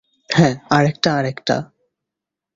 [0.29, 1.55] হ্যাঁ, আরেকটা, আরেকটা।